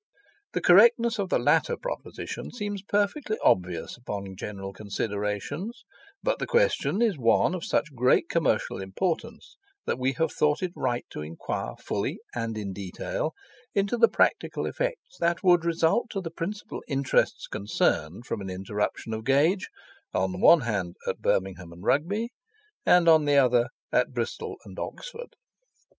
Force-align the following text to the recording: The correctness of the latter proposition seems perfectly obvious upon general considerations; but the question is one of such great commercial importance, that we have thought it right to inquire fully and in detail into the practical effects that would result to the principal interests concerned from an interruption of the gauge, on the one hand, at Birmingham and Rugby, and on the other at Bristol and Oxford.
The 0.53 0.61
correctness 0.61 1.19
of 1.19 1.29
the 1.29 1.37
latter 1.37 1.77
proposition 1.77 2.49
seems 2.51 2.81
perfectly 2.81 3.37
obvious 3.43 3.95
upon 3.97 4.35
general 4.35 4.73
considerations; 4.73 5.83
but 6.23 6.39
the 6.39 6.47
question 6.47 7.03
is 7.03 7.19
one 7.19 7.53
of 7.53 7.63
such 7.63 7.93
great 7.93 8.27
commercial 8.27 8.81
importance, 8.81 9.57
that 9.85 9.99
we 9.99 10.13
have 10.13 10.31
thought 10.33 10.63
it 10.63 10.71
right 10.75 11.05
to 11.11 11.21
inquire 11.21 11.75
fully 11.79 12.17
and 12.33 12.57
in 12.57 12.73
detail 12.73 13.35
into 13.75 13.95
the 13.95 14.07
practical 14.09 14.65
effects 14.65 15.17
that 15.19 15.43
would 15.43 15.63
result 15.65 16.07
to 16.09 16.19
the 16.19 16.31
principal 16.31 16.81
interests 16.87 17.45
concerned 17.45 18.25
from 18.25 18.41
an 18.41 18.49
interruption 18.49 19.13
of 19.13 19.19
the 19.19 19.27
gauge, 19.31 19.69
on 20.15 20.31
the 20.31 20.39
one 20.39 20.61
hand, 20.61 20.95
at 21.07 21.21
Birmingham 21.21 21.71
and 21.71 21.83
Rugby, 21.83 22.31
and 22.87 23.07
on 23.07 23.25
the 23.25 23.35
other 23.37 23.67
at 23.91 24.13
Bristol 24.15 24.55
and 24.65 24.79
Oxford. 24.79 25.35